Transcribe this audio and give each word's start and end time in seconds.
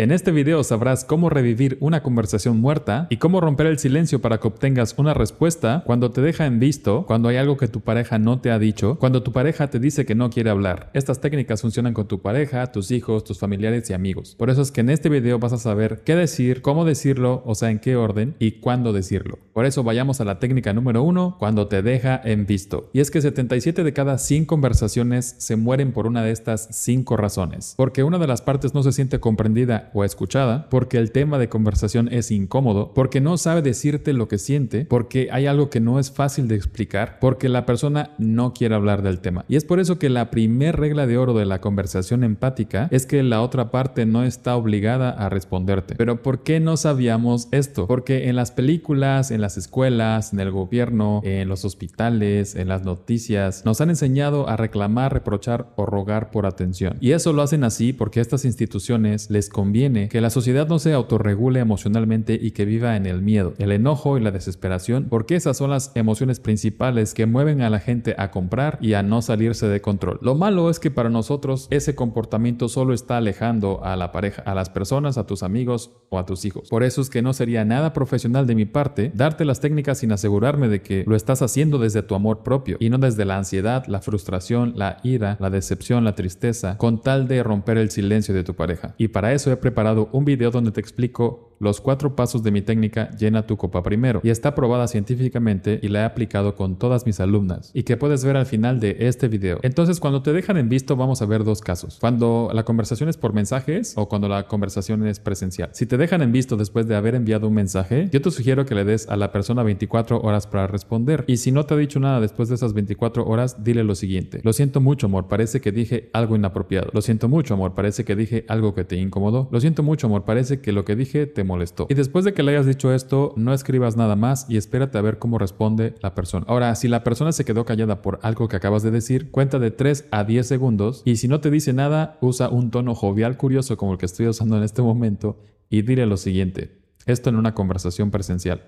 En 0.00 0.12
este 0.12 0.32
video 0.32 0.64
sabrás 0.64 1.04
cómo 1.04 1.28
revivir 1.28 1.76
una 1.78 2.02
conversación 2.02 2.58
muerta 2.58 3.06
y 3.10 3.18
cómo 3.18 3.38
romper 3.38 3.66
el 3.66 3.78
silencio 3.78 4.22
para 4.22 4.40
que 4.40 4.48
obtengas 4.48 4.94
una 4.96 5.12
respuesta 5.12 5.82
cuando 5.84 6.10
te 6.10 6.22
deja 6.22 6.46
en 6.46 6.58
visto, 6.58 7.04
cuando 7.04 7.28
hay 7.28 7.36
algo 7.36 7.58
que 7.58 7.68
tu 7.68 7.82
pareja 7.82 8.18
no 8.18 8.40
te 8.40 8.50
ha 8.50 8.58
dicho, 8.58 8.96
cuando 8.98 9.22
tu 9.22 9.32
pareja 9.32 9.68
te 9.68 9.78
dice 9.78 10.06
que 10.06 10.14
no 10.14 10.30
quiere 10.30 10.48
hablar. 10.48 10.90
Estas 10.94 11.20
técnicas 11.20 11.60
funcionan 11.60 11.92
con 11.92 12.08
tu 12.08 12.22
pareja, 12.22 12.72
tus 12.72 12.92
hijos, 12.92 13.24
tus 13.24 13.38
familiares 13.38 13.90
y 13.90 13.92
amigos. 13.92 14.36
Por 14.38 14.48
eso 14.48 14.62
es 14.62 14.72
que 14.72 14.80
en 14.80 14.88
este 14.88 15.10
video 15.10 15.38
vas 15.38 15.52
a 15.52 15.58
saber 15.58 16.00
qué 16.02 16.16
decir, 16.16 16.62
cómo 16.62 16.86
decirlo, 16.86 17.42
o 17.44 17.54
sea, 17.54 17.70
en 17.70 17.78
qué 17.78 17.96
orden 17.96 18.36
y 18.38 18.52
cuándo 18.52 18.94
decirlo. 18.94 19.38
Por 19.52 19.66
eso 19.66 19.82
vayamos 19.82 20.22
a 20.22 20.24
la 20.24 20.38
técnica 20.38 20.72
número 20.72 21.02
uno, 21.02 21.36
cuando 21.38 21.68
te 21.68 21.82
deja 21.82 22.18
en 22.24 22.46
visto. 22.46 22.88
Y 22.94 23.00
es 23.00 23.10
que 23.10 23.20
77 23.20 23.84
de 23.84 23.92
cada 23.92 24.16
100 24.16 24.46
conversaciones 24.46 25.34
se 25.36 25.56
mueren 25.56 25.92
por 25.92 26.06
una 26.06 26.22
de 26.22 26.30
estas 26.30 26.68
5 26.70 27.18
razones. 27.18 27.74
Porque 27.76 28.02
una 28.02 28.18
de 28.18 28.28
las 28.28 28.40
partes 28.40 28.72
no 28.72 28.82
se 28.82 28.92
siente 28.92 29.20
comprendida 29.20 29.89
o 29.94 30.04
escuchada, 30.04 30.68
porque 30.70 30.98
el 30.98 31.12
tema 31.12 31.38
de 31.38 31.48
conversación 31.48 32.08
es 32.12 32.30
incómodo, 32.30 32.92
porque 32.94 33.20
no 33.20 33.36
sabe 33.36 33.62
decirte 33.62 34.12
lo 34.12 34.28
que 34.28 34.38
siente, 34.38 34.84
porque 34.84 35.28
hay 35.32 35.46
algo 35.46 35.70
que 35.70 35.80
no 35.80 35.98
es 35.98 36.10
fácil 36.10 36.48
de 36.48 36.56
explicar, 36.56 37.18
porque 37.20 37.48
la 37.48 37.66
persona 37.66 38.10
no 38.18 38.52
quiere 38.52 38.74
hablar 38.74 39.02
del 39.02 39.20
tema. 39.20 39.44
Y 39.48 39.56
es 39.56 39.64
por 39.64 39.80
eso 39.80 39.98
que 39.98 40.08
la 40.08 40.30
primer 40.30 40.76
regla 40.76 41.06
de 41.06 41.18
oro 41.18 41.34
de 41.34 41.46
la 41.46 41.60
conversación 41.60 42.24
empática 42.24 42.88
es 42.90 43.06
que 43.06 43.22
la 43.22 43.42
otra 43.42 43.70
parte 43.70 44.06
no 44.06 44.24
está 44.24 44.56
obligada 44.56 45.10
a 45.10 45.28
responderte. 45.28 45.94
Pero 45.96 46.22
¿por 46.22 46.42
qué 46.42 46.60
no 46.60 46.76
sabíamos 46.76 47.48
esto? 47.50 47.86
Porque 47.86 48.28
en 48.28 48.36
las 48.36 48.50
películas, 48.50 49.30
en 49.30 49.40
las 49.40 49.56
escuelas, 49.56 50.32
en 50.32 50.40
el 50.40 50.50
gobierno, 50.50 51.20
en 51.24 51.48
los 51.48 51.64
hospitales, 51.64 52.54
en 52.54 52.68
las 52.68 52.84
noticias, 52.84 53.64
nos 53.64 53.80
han 53.80 53.90
enseñado 53.90 54.48
a 54.48 54.56
reclamar, 54.56 55.12
reprochar 55.12 55.72
o 55.76 55.86
rogar 55.86 56.30
por 56.30 56.46
atención. 56.46 56.96
Y 57.00 57.12
eso 57.12 57.32
lo 57.32 57.42
hacen 57.42 57.64
así 57.64 57.92
porque 57.92 58.20
estas 58.20 58.44
instituciones 58.44 59.30
les 59.30 59.48
conviene 59.48 59.79
que 59.80 60.20
la 60.20 60.28
sociedad 60.28 60.68
no 60.68 60.78
se 60.78 60.92
autorregule 60.92 61.58
emocionalmente 61.58 62.38
y 62.38 62.50
que 62.50 62.66
viva 62.66 62.96
en 62.96 63.06
el 63.06 63.22
miedo, 63.22 63.54
el 63.56 63.72
enojo 63.72 64.18
y 64.18 64.20
la 64.20 64.30
desesperación, 64.30 65.06
porque 65.08 65.36
esas 65.36 65.56
son 65.56 65.70
las 65.70 65.92
emociones 65.94 66.38
principales 66.38 67.14
que 67.14 67.24
mueven 67.24 67.62
a 67.62 67.70
la 67.70 67.80
gente 67.80 68.14
a 68.18 68.30
comprar 68.30 68.76
y 68.82 68.92
a 68.92 69.02
no 69.02 69.22
salirse 69.22 69.68
de 69.68 69.80
control. 69.80 70.18
Lo 70.20 70.34
malo 70.34 70.68
es 70.68 70.80
que 70.80 70.90
para 70.90 71.08
nosotros 71.08 71.66
ese 71.70 71.94
comportamiento 71.94 72.68
solo 72.68 72.92
está 72.92 73.16
alejando 73.16 73.82
a 73.82 73.96
la 73.96 74.12
pareja, 74.12 74.42
a 74.42 74.54
las 74.54 74.68
personas, 74.68 75.16
a 75.16 75.26
tus 75.26 75.42
amigos 75.42 75.92
o 76.10 76.18
a 76.18 76.26
tus 76.26 76.44
hijos. 76.44 76.68
Por 76.68 76.82
eso 76.82 77.00
es 77.00 77.08
que 77.08 77.22
no 77.22 77.32
sería 77.32 77.64
nada 77.64 77.94
profesional 77.94 78.46
de 78.46 78.54
mi 78.54 78.66
parte 78.66 79.10
darte 79.14 79.46
las 79.46 79.60
técnicas 79.60 79.96
sin 79.96 80.12
asegurarme 80.12 80.68
de 80.68 80.82
que 80.82 81.04
lo 81.06 81.16
estás 81.16 81.40
haciendo 81.40 81.78
desde 81.78 82.02
tu 82.02 82.14
amor 82.14 82.42
propio 82.42 82.76
y 82.80 82.90
no 82.90 82.98
desde 82.98 83.24
la 83.24 83.38
ansiedad, 83.38 83.86
la 83.86 84.02
frustración, 84.02 84.74
la 84.76 84.98
ira, 85.04 85.38
la 85.40 85.48
decepción, 85.48 86.04
la 86.04 86.14
tristeza, 86.14 86.76
con 86.76 87.00
tal 87.00 87.28
de 87.28 87.42
romper 87.42 87.78
el 87.78 87.90
silencio 87.90 88.34
de 88.34 88.44
tu 88.44 88.54
pareja. 88.54 88.94
Y 88.98 89.08
para 89.08 89.32
eso 89.32 89.50
he 89.50 89.56
preparado 89.60 90.08
un 90.12 90.24
video 90.24 90.50
donde 90.50 90.72
te 90.72 90.80
explico 90.80 91.49
los 91.60 91.82
cuatro 91.82 92.16
pasos 92.16 92.42
de 92.42 92.50
mi 92.50 92.62
técnica 92.62 93.10
Llena 93.18 93.46
tu 93.46 93.58
copa 93.58 93.82
primero 93.82 94.20
y 94.24 94.30
está 94.30 94.54
probada 94.54 94.88
científicamente 94.88 95.78
y 95.82 95.88
la 95.88 96.00
he 96.00 96.04
aplicado 96.04 96.56
con 96.56 96.76
todas 96.76 97.04
mis 97.04 97.20
alumnas 97.20 97.70
y 97.74 97.82
que 97.82 97.98
puedes 97.98 98.24
ver 98.24 98.36
al 98.38 98.46
final 98.46 98.80
de 98.80 98.96
este 99.00 99.28
video. 99.28 99.58
Entonces 99.62 100.00
cuando 100.00 100.22
te 100.22 100.32
dejan 100.32 100.56
en 100.56 100.70
visto 100.70 100.96
vamos 100.96 101.20
a 101.20 101.26
ver 101.26 101.44
dos 101.44 101.60
casos. 101.60 101.98
Cuando 102.00 102.50
la 102.54 102.64
conversación 102.64 103.10
es 103.10 103.18
por 103.18 103.34
mensajes 103.34 103.92
o 103.96 104.08
cuando 104.08 104.26
la 104.28 104.48
conversación 104.48 105.06
es 105.06 105.20
presencial. 105.20 105.68
Si 105.72 105.84
te 105.84 105.98
dejan 105.98 106.22
en 106.22 106.32
visto 106.32 106.56
después 106.56 106.88
de 106.88 106.96
haber 106.96 107.14
enviado 107.14 107.48
un 107.48 107.54
mensaje, 107.54 108.08
yo 108.10 108.22
te 108.22 108.30
sugiero 108.30 108.64
que 108.64 108.74
le 108.74 108.84
des 108.84 109.06
a 109.08 109.16
la 109.16 109.30
persona 109.30 109.62
24 109.62 110.22
horas 110.22 110.46
para 110.46 110.66
responder 110.66 111.24
y 111.26 111.36
si 111.36 111.52
no 111.52 111.66
te 111.66 111.74
ha 111.74 111.76
dicho 111.76 112.00
nada 112.00 112.20
después 112.20 112.48
de 112.48 112.54
esas 112.54 112.72
24 112.72 113.26
horas, 113.26 113.62
dile 113.62 113.84
lo 113.84 113.94
siguiente. 113.94 114.40
Lo 114.44 114.54
siento 114.54 114.80
mucho 114.80 115.06
amor, 115.06 115.28
parece 115.28 115.60
que 115.60 115.72
dije 115.72 116.08
algo 116.14 116.36
inapropiado. 116.36 116.88
Lo 116.94 117.02
siento 117.02 117.28
mucho 117.28 117.52
amor, 117.52 117.74
parece 117.74 118.06
que 118.06 118.16
dije 118.16 118.46
algo 118.48 118.74
que 118.74 118.84
te 118.84 118.96
incomodó. 118.96 119.48
Lo 119.52 119.60
siento 119.60 119.82
mucho 119.82 120.06
amor, 120.06 120.24
parece 120.24 120.60
que 120.60 120.72
lo 120.72 120.86
que 120.86 120.96
dije 120.96 121.26
te 121.26 121.44
molestó. 121.50 121.86
Y 121.90 121.94
después 121.94 122.24
de 122.24 122.32
que 122.32 122.42
le 122.42 122.52
hayas 122.52 122.66
dicho 122.66 122.92
esto, 122.92 123.34
no 123.36 123.52
escribas 123.52 123.96
nada 123.96 124.16
más 124.16 124.46
y 124.48 124.56
espérate 124.56 124.96
a 124.96 125.02
ver 125.02 125.18
cómo 125.18 125.38
responde 125.38 125.94
la 126.00 126.14
persona. 126.14 126.46
Ahora, 126.48 126.74
si 126.74 126.88
la 126.88 127.04
persona 127.04 127.32
se 127.32 127.44
quedó 127.44 127.64
callada 127.64 128.02
por 128.02 128.18
algo 128.22 128.48
que 128.48 128.56
acabas 128.56 128.82
de 128.82 128.90
decir, 128.90 129.30
cuenta 129.30 129.58
de 129.58 129.70
3 129.70 130.06
a 130.10 130.24
10 130.24 130.46
segundos 130.46 131.02
y 131.04 131.16
si 131.16 131.28
no 131.28 131.40
te 131.40 131.50
dice 131.50 131.72
nada, 131.72 132.16
usa 132.20 132.48
un 132.48 132.70
tono 132.70 132.94
jovial 132.94 133.36
curioso 133.36 133.76
como 133.76 133.92
el 133.92 133.98
que 133.98 134.06
estoy 134.06 134.26
usando 134.26 134.56
en 134.56 134.62
este 134.62 134.82
momento 134.82 135.38
y 135.68 135.82
dile 135.82 136.06
lo 136.06 136.16
siguiente. 136.16 136.80
Esto 137.06 137.30
en 137.30 137.36
una 137.36 137.54
conversación 137.54 138.10
presencial. 138.10 138.62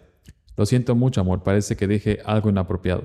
Lo 0.57 0.67
siento 0.67 0.95
mucho, 0.95 1.21
amor, 1.21 1.43
parece 1.43 1.77
que 1.77 1.87
dije 1.87 2.19
algo 2.25 2.51
inapropiado. 2.51 3.05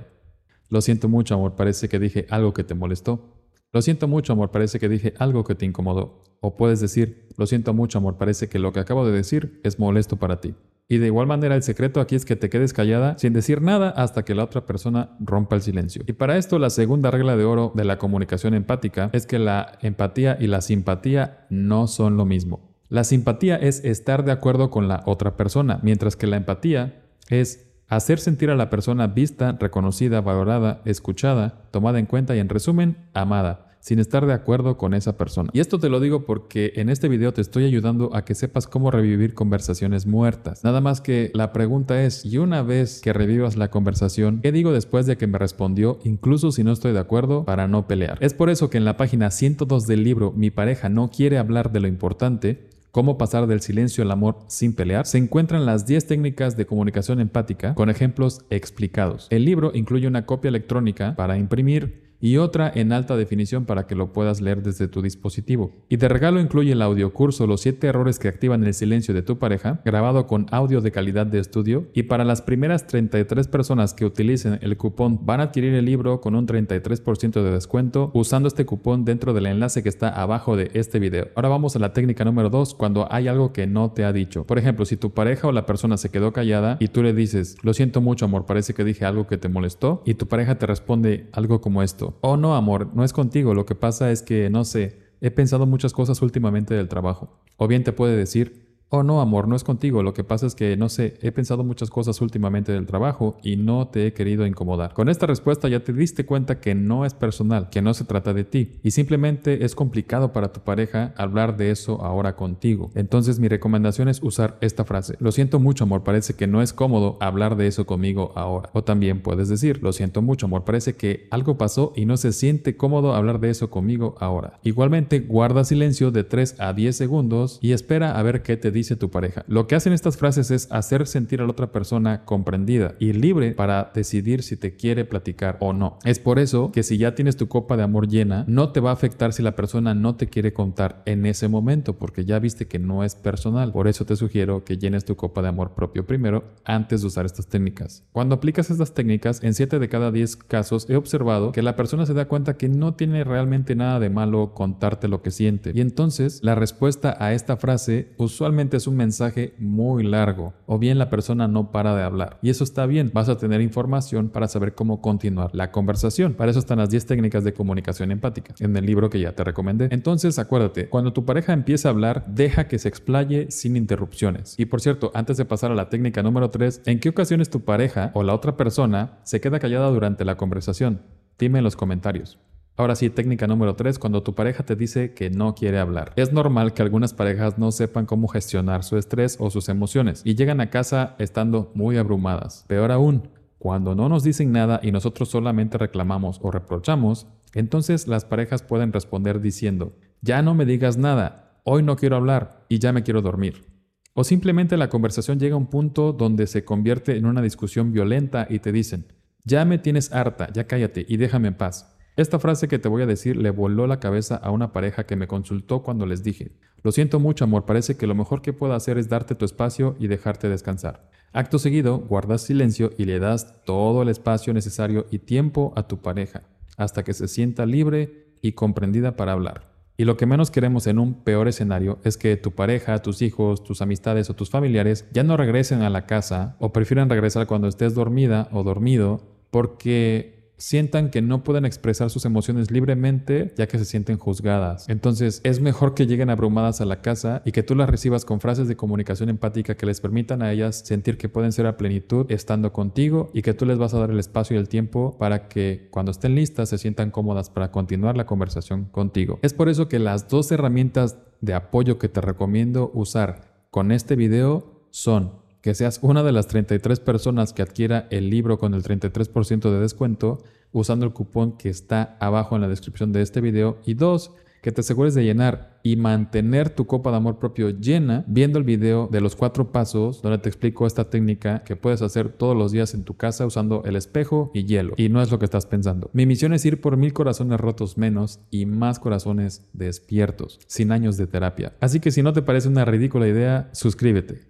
Lo 0.69 0.81
siento 0.81 1.07
mucho, 1.07 1.35
amor, 1.35 1.55
parece 1.55 1.87
que 1.87 1.99
dije 1.99 2.27
algo 2.29 2.53
que 2.53 2.63
te 2.63 2.75
molestó. 2.75 3.36
Lo 3.73 3.81
siento 3.81 4.07
mucho, 4.07 4.33
amor, 4.33 4.51
parece 4.51 4.79
que 4.79 4.89
dije 4.89 5.13
algo 5.17 5.43
que 5.43 5.55
te 5.55 5.65
incomodó. 5.65 6.23
O 6.39 6.55
puedes 6.55 6.79
decir, 6.79 7.27
lo 7.37 7.45
siento 7.47 7.73
mucho, 7.73 7.97
amor, 7.97 8.17
parece 8.17 8.47
que 8.47 8.59
lo 8.59 8.71
que 8.71 8.79
acabo 8.79 9.05
de 9.05 9.11
decir 9.11 9.59
es 9.63 9.79
molesto 9.79 10.17
para 10.17 10.39
ti. 10.39 10.55
Y 10.89 10.99
de 10.99 11.07
igual 11.07 11.27
manera 11.27 11.55
el 11.55 11.63
secreto 11.63 11.99
aquí 11.99 12.15
es 12.15 12.23
que 12.23 12.37
te 12.37 12.49
quedes 12.49 12.71
callada 12.71 13.17
sin 13.17 13.33
decir 13.33 13.61
nada 13.61 13.89
hasta 13.89 14.23
que 14.23 14.35
la 14.35 14.45
otra 14.45 14.65
persona 14.65 15.17
rompa 15.19 15.57
el 15.57 15.61
silencio. 15.61 16.03
Y 16.07 16.13
para 16.13 16.37
esto 16.37 16.59
la 16.59 16.69
segunda 16.69 17.11
regla 17.11 17.35
de 17.35 17.43
oro 17.43 17.73
de 17.75 17.83
la 17.83 17.97
comunicación 17.97 18.53
empática 18.53 19.09
es 19.11 19.25
que 19.25 19.37
la 19.37 19.77
empatía 19.81 20.37
y 20.39 20.47
la 20.47 20.61
simpatía 20.61 21.45
no 21.49 21.87
son 21.87 22.15
lo 22.15 22.25
mismo. 22.25 22.73
La 22.87 23.03
simpatía 23.03 23.57
es 23.57 23.83
estar 23.83 24.23
de 24.23 24.31
acuerdo 24.31 24.69
con 24.69 24.87
la 24.87 25.03
otra 25.05 25.35
persona, 25.35 25.81
mientras 25.83 26.15
que 26.15 26.27
la 26.27 26.37
empatía 26.37 27.03
es 27.29 27.66
Hacer 27.89 28.19
sentir 28.19 28.49
a 28.49 28.55
la 28.55 28.69
persona 28.69 29.07
vista, 29.07 29.55
reconocida, 29.59 30.19
valorada, 30.19 30.81
escuchada, 30.83 31.69
tomada 31.71 31.99
en 31.99 32.05
cuenta 32.05 32.35
y 32.35 32.39
en 32.39 32.49
resumen, 32.49 32.97
amada 33.13 33.67
sin 33.79 33.99
estar 33.99 34.25
de 34.25 34.33
acuerdo 34.33 34.77
con 34.77 34.93
esa 34.93 35.17
persona. 35.17 35.49
Y 35.53 35.61
esto 35.61 35.79
te 35.79 35.87
lo 35.87 36.01
digo 36.01 36.25
porque 36.25 36.73
en 36.75 36.89
este 36.89 37.07
video 37.07 37.33
te 37.33 37.39
estoy 37.39 37.63
ayudando 37.63 38.13
a 38.13 38.25
que 38.25 38.35
sepas 38.35 38.67
cómo 38.67 38.91
revivir 38.91 39.33
conversaciones 39.33 40.05
muertas. 40.05 40.65
Nada 40.65 40.81
más 40.81 40.99
que 40.99 41.31
la 41.33 41.53
pregunta 41.53 42.03
es, 42.03 42.25
y 42.25 42.37
una 42.37 42.63
vez 42.63 42.99
que 42.99 43.13
revivas 43.13 43.55
la 43.55 43.69
conversación, 43.69 44.41
¿qué 44.41 44.51
digo 44.51 44.73
después 44.73 45.05
de 45.05 45.15
que 45.15 45.27
me 45.27 45.37
respondió, 45.37 45.99
incluso 46.03 46.51
si 46.51 46.65
no 46.65 46.73
estoy 46.73 46.91
de 46.91 46.99
acuerdo, 46.99 47.45
para 47.45 47.69
no 47.69 47.87
pelear? 47.87 48.17
Es 48.19 48.33
por 48.33 48.49
eso 48.49 48.69
que 48.69 48.77
en 48.77 48.83
la 48.83 48.97
página 48.97 49.31
102 49.31 49.87
del 49.87 50.03
libro 50.03 50.33
Mi 50.35 50.51
pareja 50.51 50.89
no 50.89 51.09
quiere 51.09 51.37
hablar 51.37 51.71
de 51.71 51.79
lo 51.79 51.87
importante, 51.87 52.67
cómo 52.97 53.19
pasar 53.19 53.45
del 53.45 53.61
silencio 53.61 54.03
al 54.03 54.09
amor 54.09 54.39
sin 54.47 54.73
pelear, 54.73 55.05
se 55.05 55.19
encuentran 55.19 55.67
las 55.67 55.85
10 55.85 56.07
técnicas 56.07 56.57
de 56.57 56.65
comunicación 56.65 57.19
empática 57.19 57.75
con 57.75 57.91
ejemplos 57.91 58.41
explicados. 58.49 59.27
El 59.29 59.45
libro 59.45 59.69
incluye 59.75 60.07
una 60.07 60.25
copia 60.25 60.49
electrónica 60.49 61.15
para 61.15 61.37
imprimir 61.37 62.06
y 62.19 62.37
otra 62.37 62.71
en 62.73 62.91
alta 62.91 63.15
definición 63.15 63.65
para 63.65 63.87
que 63.87 63.95
lo 63.95 64.13
puedas 64.13 64.41
leer 64.41 64.63
desde 64.63 64.87
tu 64.87 65.01
dispositivo. 65.01 65.71
Y 65.89 65.97
de 65.97 66.07
regalo 66.07 66.39
incluye 66.39 66.71
el 66.71 66.81
audiocurso 66.81 67.47
Los 67.47 67.61
7 67.61 67.87
errores 67.87 68.19
que 68.19 68.27
activan 68.27 68.63
el 68.63 68.73
silencio 68.73 69.13
de 69.13 69.21
tu 69.21 69.37
pareja, 69.37 69.81
grabado 69.85 70.27
con 70.27 70.47
audio 70.51 70.81
de 70.81 70.91
calidad 70.91 71.25
de 71.25 71.39
estudio, 71.39 71.87
y 71.93 72.03
para 72.03 72.25
las 72.25 72.41
primeras 72.41 72.87
33 72.87 73.47
personas 73.47 73.93
que 73.93 74.05
utilicen 74.05 74.59
el 74.61 74.77
cupón 74.77 75.25
van 75.25 75.39
a 75.39 75.43
adquirir 75.43 75.73
el 75.73 75.85
libro 75.85 76.21
con 76.21 76.35
un 76.35 76.47
33% 76.47 77.43
de 77.43 77.51
descuento 77.51 78.11
usando 78.13 78.47
este 78.47 78.65
cupón 78.65 79.05
dentro 79.05 79.33
del 79.33 79.45
enlace 79.45 79.83
que 79.83 79.89
está 79.89 80.09
abajo 80.09 80.55
de 80.55 80.71
este 80.73 80.99
video. 80.99 81.29
Ahora 81.35 81.49
vamos 81.49 81.75
a 81.75 81.79
la 81.79 81.93
técnica 81.93 82.25
número 82.25 82.49
2 82.49 82.75
cuando 82.75 83.07
hay 83.11 83.27
algo 83.27 83.53
que 83.53 83.67
no 83.67 83.91
te 83.91 84.05
ha 84.05 84.13
dicho. 84.13 84.45
Por 84.45 84.57
ejemplo, 84.57 84.85
si 84.85 84.97
tu 84.97 85.11
pareja 85.11 85.47
o 85.47 85.51
la 85.51 85.65
persona 85.65 85.97
se 85.97 86.09
quedó 86.09 86.33
callada 86.33 86.77
y 86.79 86.87
tú 86.89 87.03
le 87.03 87.13
dices, 87.13 87.57
lo 87.63 87.73
siento 87.73 88.01
mucho 88.01 88.25
amor, 88.25 88.45
parece 88.45 88.73
que 88.73 88.83
dije 88.83 89.05
algo 89.05 89.27
que 89.27 89.37
te 89.37 89.49
molestó, 89.49 90.01
y 90.05 90.15
tu 90.15 90.27
pareja 90.27 90.57
te 90.57 90.65
responde 90.65 91.27
algo 91.31 91.61
como 91.61 91.83
esto. 91.83 92.06
Oh, 92.21 92.37
no, 92.37 92.55
amor, 92.55 92.93
no 92.93 93.03
es 93.03 93.13
contigo. 93.13 93.53
Lo 93.53 93.65
que 93.65 93.75
pasa 93.75 94.11
es 94.11 94.21
que, 94.21 94.49
no 94.49 94.63
sé, 94.63 94.99
he 95.21 95.31
pensado 95.31 95.65
muchas 95.65 95.93
cosas 95.93 96.21
últimamente 96.21 96.73
del 96.73 96.87
trabajo. 96.87 97.39
O 97.57 97.67
bien 97.67 97.83
te 97.83 97.93
puede 97.93 98.15
decir, 98.15 98.66
Oh, 98.89 99.03
no, 99.03 99.19
amor, 99.19 99.49
no 99.49 99.55
es 99.57 99.65
contigo. 99.65 100.01
Lo 100.01 100.13
que 100.13 100.23
pasa 100.23 100.47
es 100.47 100.55
que, 100.55 100.77
no 100.77 100.87
sé, 100.87 101.17
he 101.21 101.33
pensado 101.33 101.65
muchas 101.65 101.89
cosas 101.89 102.21
últimamente 102.21 102.71
del 102.71 102.85
trabajo 102.85 103.37
y 103.43 103.57
no 103.57 103.89
te 103.89 104.07
he 104.07 104.13
querido 104.13 104.45
incomodar. 104.45 104.93
Con 104.93 105.09
esta 105.09 105.25
respuesta 105.25 105.67
ya 105.67 105.81
te 105.81 105.91
diste 105.91 106.25
cuenta 106.25 106.61
que 106.61 106.73
no 106.73 107.03
es 107.03 107.13
personal, 107.13 107.69
que 107.69 107.81
no 107.81 107.93
se 107.93 108.05
trata 108.05 108.33
de 108.33 108.45
ti 108.45 108.79
y 108.83 108.91
simplemente 108.91 109.65
es 109.65 109.75
complicado 109.75 110.31
para 110.31 110.53
tu 110.53 110.61
pareja 110.61 111.13
hablar 111.17 111.57
de 111.57 111.71
eso 111.71 112.01
ahora 112.01 112.37
contigo. 112.37 112.89
Entonces 112.95 113.39
mi 113.39 113.49
recomendación 113.49 114.07
es 114.07 114.23
usar 114.23 114.57
esta 114.61 114.85
frase. 114.85 115.17
Lo 115.19 115.33
siento 115.33 115.59
mucho, 115.59 115.83
amor, 115.83 116.05
parece 116.05 116.35
que 116.35 116.47
no 116.47 116.61
es 116.61 116.71
cómodo 116.71 117.17
hablar 117.19 117.57
de 117.57 117.67
eso 117.67 117.85
conmigo 117.85 118.31
ahora. 118.35 118.69
O 118.71 118.85
también 118.85 119.21
puedes 119.21 119.49
decir, 119.49 119.83
lo 119.83 119.91
siento 119.91 120.21
mucho, 120.21 120.45
amor, 120.45 120.63
parece 120.63 120.95
que 120.95 121.27
algo 121.29 121.57
pasó 121.57 121.91
y 121.93 122.05
no 122.05 122.15
se 122.15 122.31
siente 122.31 122.77
cómodo 122.77 123.15
hablar 123.15 123.41
de 123.41 123.49
eso 123.49 123.69
conmigo 123.69 124.15
ahora. 124.21 124.61
Igualmente, 124.63 125.19
guarda 125.19 125.65
silencio 125.65 126.09
de 126.11 126.23
3 126.23 126.55
a 126.59 126.71
10 126.71 126.95
segundos 126.95 127.59
y 127.61 127.73
espera 127.73 128.17
a 128.17 128.23
ver 128.23 128.43
qué 128.43 128.55
te 128.55 128.76
dice 128.77 128.95
tu 128.95 129.09
pareja. 129.09 129.43
Lo 129.47 129.67
que 129.67 129.75
hacen 129.75 129.93
estas 129.93 130.17
frases 130.17 130.51
es 130.51 130.71
hacer 130.71 131.07
sentir 131.07 131.41
a 131.41 131.45
la 131.45 131.51
otra 131.51 131.71
persona 131.71 132.23
comprendida 132.25 132.95
y 132.99 133.13
libre 133.13 133.51
para 133.51 133.91
decidir 133.93 134.43
si 134.43 134.55
te 134.55 134.75
quiere 134.75 135.05
platicar 135.05 135.57
o 135.59 135.73
no. 135.73 135.97
Es 136.03 136.19
por 136.19 136.39
eso 136.39 136.71
que 136.71 136.83
si 136.83 136.97
ya 136.97 137.15
tienes 137.15 137.37
tu 137.37 137.47
copa 137.47 137.75
de 137.75 137.83
amor 137.83 138.07
llena, 138.07 138.45
no 138.47 138.71
te 138.71 138.79
va 138.79 138.91
a 138.91 138.93
afectar 138.93 139.33
si 139.33 139.41
la 139.43 139.55
persona 139.55 139.93
no 139.93 140.15
te 140.15 140.27
quiere 140.27 140.53
contar 140.53 141.01
en 141.05 141.25
ese 141.25 141.47
momento, 141.47 141.97
porque 141.97 142.25
ya 142.25 142.39
viste 142.39 142.67
que 142.67 142.79
no 142.79 143.03
es 143.03 143.15
personal. 143.15 143.71
Por 143.71 143.87
eso 143.87 144.05
te 144.05 144.15
sugiero 144.15 144.63
que 144.63 144.77
llenes 144.77 145.05
tu 145.05 145.15
copa 145.15 145.41
de 145.41 145.47
amor 145.47 145.73
propio 145.73 146.05
primero 146.05 146.43
antes 146.63 147.01
de 147.01 147.07
usar 147.07 147.25
estas 147.25 147.47
técnicas. 147.47 148.03
Cuando 148.11 148.35
aplicas 148.35 148.69
estas 148.69 148.93
técnicas, 148.93 149.43
en 149.43 149.53
7 149.53 149.79
de 149.79 149.89
cada 149.89 150.11
10 150.11 150.35
casos 150.35 150.89
he 150.89 150.95
observado 150.95 151.51
que 151.51 151.61
la 151.61 151.75
persona 151.75 152.05
se 152.05 152.13
da 152.13 152.27
cuenta 152.27 152.57
que 152.57 152.69
no 152.69 152.93
tiene 152.93 153.23
realmente 153.23 153.75
nada 153.75 153.99
de 153.99 154.09
malo 154.09 154.53
contarte 154.53 155.07
lo 155.07 155.21
que 155.21 155.31
siente. 155.31 155.71
Y 155.73 155.81
entonces 155.81 156.39
la 156.43 156.55
respuesta 156.55 157.15
a 157.19 157.33
esta 157.33 157.57
frase 157.57 158.13
usualmente 158.17 158.66
es 158.75 158.87
un 158.87 158.97
mensaje 158.97 159.53
muy 159.57 160.03
largo 160.03 160.53
o 160.65 160.77
bien 160.77 160.97
la 160.97 161.09
persona 161.09 161.47
no 161.47 161.71
para 161.71 161.95
de 161.95 162.03
hablar. 162.03 162.37
Y 162.41 162.49
eso 162.49 162.65
está 162.65 162.85
bien, 162.85 163.11
vas 163.13 163.29
a 163.29 163.37
tener 163.37 163.61
información 163.61 164.27
para 164.27 164.49
saber 164.49 164.75
cómo 164.75 165.01
continuar 165.01 165.51
la 165.53 165.71
conversación. 165.71 166.33
Para 166.33 166.51
eso 166.51 166.59
están 166.59 166.79
las 166.79 166.89
10 166.89 167.05
técnicas 167.05 167.45
de 167.45 167.53
comunicación 167.53 168.11
empática 168.11 168.53
en 168.59 168.75
el 168.75 168.85
libro 168.85 169.09
que 169.09 169.21
ya 169.21 169.31
te 169.31 169.45
recomendé. 169.45 169.87
Entonces 169.91 170.37
acuérdate, 170.39 170.89
cuando 170.89 171.13
tu 171.13 171.23
pareja 171.23 171.53
empieza 171.53 171.87
a 171.87 171.91
hablar, 171.91 172.25
deja 172.27 172.67
que 172.67 172.79
se 172.79 172.89
explaye 172.89 173.49
sin 173.51 173.77
interrupciones. 173.77 174.55
Y 174.57 174.65
por 174.65 174.81
cierto, 174.81 175.11
antes 175.13 175.37
de 175.37 175.45
pasar 175.45 175.71
a 175.71 175.75
la 175.75 175.89
técnica 175.89 176.23
número 176.23 176.49
3, 176.49 176.81
¿en 176.85 176.99
qué 176.99 177.09
ocasiones 177.09 177.49
tu 177.49 177.61
pareja 177.61 178.11
o 178.13 178.23
la 178.23 178.33
otra 178.33 178.57
persona 178.57 179.19
se 179.23 179.39
queda 179.39 179.59
callada 179.59 179.89
durante 179.89 180.25
la 180.25 180.35
conversación? 180.35 181.01
Dime 181.37 181.59
en 181.59 181.63
los 181.63 181.75
comentarios. 181.75 182.39
Ahora 182.79 182.95
sí, 182.95 183.09
técnica 183.09 183.47
número 183.47 183.75
3, 183.75 183.97
cuando 183.97 184.21
tu 184.21 184.35
pareja 184.35 184.63
te 184.63 184.75
dice 184.75 185.15
que 185.15 185.31
no 185.31 185.55
quiere 185.55 185.79
hablar. 185.79 186.13
Es 186.15 186.31
normal 186.31 186.75
que 186.75 186.83
algunas 186.83 187.11
parejas 187.11 187.57
no 187.57 187.71
sepan 187.71 188.05
cómo 188.05 188.27
gestionar 188.27 188.83
su 188.83 188.97
estrés 188.97 189.35
o 189.39 189.49
sus 189.49 189.67
emociones 189.67 190.21
y 190.23 190.35
llegan 190.35 190.61
a 190.61 190.69
casa 190.69 191.15
estando 191.17 191.71
muy 191.73 191.97
abrumadas. 191.97 192.65
Peor 192.67 192.91
aún, 192.91 193.29
cuando 193.57 193.95
no 193.95 194.09
nos 194.09 194.23
dicen 194.23 194.51
nada 194.51 194.79
y 194.83 194.91
nosotros 194.91 195.27
solamente 195.29 195.79
reclamamos 195.79 196.39
o 196.43 196.51
reprochamos, 196.51 197.25
entonces 197.55 198.07
las 198.07 198.25
parejas 198.25 198.61
pueden 198.61 198.93
responder 198.93 199.41
diciendo, 199.41 199.93
ya 200.21 200.43
no 200.43 200.53
me 200.53 200.67
digas 200.67 200.97
nada, 200.97 201.59
hoy 201.63 201.81
no 201.81 201.95
quiero 201.95 202.15
hablar 202.15 202.63
y 202.69 202.77
ya 202.77 202.93
me 202.93 203.01
quiero 203.01 203.23
dormir. 203.23 203.65
O 204.13 204.23
simplemente 204.23 204.77
la 204.77 204.89
conversación 204.89 205.39
llega 205.39 205.55
a 205.55 205.57
un 205.57 205.71
punto 205.71 206.13
donde 206.13 206.45
se 206.45 206.63
convierte 206.63 207.17
en 207.17 207.25
una 207.25 207.41
discusión 207.41 207.91
violenta 207.91 208.45
y 208.47 208.59
te 208.59 208.71
dicen, 208.71 209.07
ya 209.45 209.65
me 209.65 209.79
tienes 209.79 210.13
harta, 210.13 210.51
ya 210.53 210.67
cállate 210.67 211.03
y 211.09 211.17
déjame 211.17 211.47
en 211.47 211.55
paz. 211.55 211.96
Esta 212.17 212.39
frase 212.39 212.67
que 212.67 212.79
te 212.79 212.89
voy 212.89 213.03
a 213.03 213.05
decir 213.05 213.37
le 213.37 213.51
voló 213.51 213.85
la 213.85 213.99
cabeza 213.99 214.37
a 214.37 214.49
una 214.49 214.73
pareja 214.73 215.05
que 215.05 215.15
me 215.15 215.27
consultó 215.27 215.83
cuando 215.83 216.07
les 216.07 216.23
dije, 216.23 216.51
lo 216.81 216.91
siento 216.91 217.19
mucho 217.19 217.43
amor, 217.43 217.65
parece 217.65 217.95
que 217.95 218.07
lo 218.07 218.15
mejor 218.15 218.41
que 218.41 218.53
puedo 218.53 218.73
hacer 218.73 218.97
es 218.97 219.07
darte 219.07 219.35
tu 219.35 219.45
espacio 219.45 219.95
y 219.99 220.07
dejarte 220.07 220.49
descansar. 220.49 221.11
Acto 221.31 221.59
seguido, 221.59 221.99
guardas 221.99 222.41
silencio 222.41 222.89
y 222.97 223.05
le 223.05 223.19
das 223.19 223.63
todo 223.65 224.01
el 224.01 224.09
espacio 224.09 224.51
necesario 224.51 225.05
y 225.11 225.19
tiempo 225.19 225.73
a 225.75 225.87
tu 225.87 226.01
pareja, 226.01 226.41
hasta 226.75 227.03
que 227.03 227.13
se 227.13 227.27
sienta 227.27 227.67
libre 227.67 228.33
y 228.41 228.53
comprendida 228.53 229.15
para 229.15 229.33
hablar. 229.33 229.77
Y 229.95 230.05
lo 230.05 230.17
que 230.17 230.25
menos 230.25 230.49
queremos 230.49 230.87
en 230.87 230.97
un 230.97 231.23
peor 231.23 231.47
escenario 231.47 231.99
es 232.03 232.17
que 232.17 232.35
tu 232.35 232.49
pareja, 232.53 232.99
tus 233.03 233.21
hijos, 233.21 233.63
tus 233.63 233.83
amistades 233.83 234.31
o 234.31 234.35
tus 234.35 234.49
familiares 234.49 235.05
ya 235.13 235.21
no 235.21 235.37
regresen 235.37 235.83
a 235.83 235.91
la 235.91 236.07
casa 236.07 236.55
o 236.57 236.73
prefieran 236.73 237.11
regresar 237.11 237.45
cuando 237.45 237.67
estés 237.67 237.93
dormida 237.93 238.49
o 238.51 238.63
dormido 238.63 239.21
porque 239.51 240.36
sientan 240.57 241.11
que 241.11 241.21
no 241.21 241.43
pueden 241.43 241.65
expresar 241.65 242.09
sus 242.09 242.25
emociones 242.25 242.71
libremente 242.71 243.53
ya 243.55 243.67
que 243.67 243.77
se 243.77 243.85
sienten 243.85 244.17
juzgadas. 244.17 244.89
Entonces 244.89 245.41
es 245.43 245.61
mejor 245.61 245.93
que 245.93 246.07
lleguen 246.07 246.29
abrumadas 246.29 246.81
a 246.81 246.85
la 246.85 247.01
casa 247.01 247.41
y 247.45 247.51
que 247.51 247.63
tú 247.63 247.75
las 247.75 247.89
recibas 247.89 248.25
con 248.25 248.41
frases 248.41 248.67
de 248.67 248.75
comunicación 248.75 249.29
empática 249.29 249.75
que 249.75 249.85
les 249.85 250.01
permitan 250.01 250.41
a 250.41 250.51
ellas 250.51 250.83
sentir 250.85 251.17
que 251.17 251.29
pueden 251.29 251.51
ser 251.51 251.67
a 251.67 251.77
plenitud 251.77 252.25
estando 252.29 252.73
contigo 252.73 253.29
y 253.33 253.43
que 253.43 253.53
tú 253.53 253.65
les 253.65 253.77
vas 253.77 253.93
a 253.93 253.99
dar 253.99 254.09
el 254.09 254.19
espacio 254.19 254.55
y 254.55 254.59
el 254.59 254.67
tiempo 254.67 255.15
para 255.17 255.47
que 255.47 255.87
cuando 255.91 256.11
estén 256.11 256.35
listas 256.35 256.69
se 256.69 256.77
sientan 256.77 257.11
cómodas 257.11 257.49
para 257.49 257.71
continuar 257.71 258.17
la 258.17 258.25
conversación 258.25 258.85
contigo. 258.85 259.39
Es 259.43 259.53
por 259.53 259.69
eso 259.69 259.87
que 259.87 259.99
las 259.99 260.27
dos 260.27 260.51
herramientas 260.51 261.17
de 261.41 261.53
apoyo 261.53 261.99
que 261.99 262.09
te 262.09 262.21
recomiendo 262.21 262.91
usar 262.93 263.57
con 263.69 263.91
este 263.91 264.15
video 264.15 264.87
son 264.89 265.46
que 265.67 265.75
seas 265.75 265.99
una 266.01 266.23
de 266.23 266.31
las 266.31 266.47
33 266.47 267.01
personas 267.01 267.51
que 267.51 267.61
adquiera 267.61 268.07
el 268.09 268.29
libro 268.29 268.57
con 268.57 268.73
el 268.73 268.83
33% 268.83 269.69
de 269.69 269.81
descuento 269.81 270.41
usando 270.71 271.05
el 271.05 271.11
cupón 271.11 271.57
que 271.57 271.67
está 271.67 272.15
abajo 272.21 272.55
en 272.55 272.61
la 272.61 272.69
descripción 272.69 273.11
de 273.11 273.21
este 273.21 273.41
video 273.41 273.77
y 273.85 273.95
dos, 273.95 274.31
que 274.61 274.71
te 274.71 274.79
asegures 274.79 275.13
de 275.13 275.25
llenar 275.25 275.77
y 275.83 275.97
mantener 275.97 276.69
tu 276.69 276.87
copa 276.87 277.11
de 277.11 277.17
amor 277.17 277.37
propio 277.37 277.69
llena 277.69 278.23
viendo 278.27 278.59
el 278.59 278.63
video 278.63 279.09
de 279.11 279.19
los 279.19 279.35
cuatro 279.35 279.71
pasos 279.71 280.21
donde 280.21 280.37
te 280.37 280.47
explico 280.47 280.87
esta 280.87 281.09
técnica 281.09 281.63
que 281.65 281.75
puedes 281.75 282.01
hacer 282.01 282.29
todos 282.29 282.55
los 282.55 282.71
días 282.71 282.93
en 282.93 283.03
tu 283.03 283.15
casa 283.15 283.45
usando 283.45 283.83
el 283.85 283.97
espejo 283.97 284.51
y 284.53 284.63
hielo. 284.63 284.93
Y 284.95 285.09
no 285.09 285.21
es 285.21 285.31
lo 285.31 285.39
que 285.39 285.45
estás 285.45 285.65
pensando. 285.65 286.09
Mi 286.13 286.25
misión 286.25 286.53
es 286.53 286.65
ir 286.65 286.79
por 286.79 286.95
mil 286.95 287.11
corazones 287.11 287.59
rotos 287.59 287.97
menos 287.97 288.39
y 288.51 288.65
más 288.65 288.99
corazones 288.99 289.65
despiertos, 289.73 290.59
sin 290.67 290.93
años 290.93 291.17
de 291.17 291.27
terapia. 291.27 291.73
Así 291.81 291.99
que 291.99 292.11
si 292.11 292.23
no 292.23 292.31
te 292.31 292.41
parece 292.41 292.69
una 292.69 292.85
ridícula 292.85 293.27
idea, 293.27 293.69
suscríbete. 293.73 294.41